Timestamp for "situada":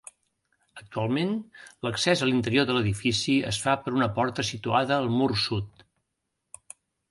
4.51-4.99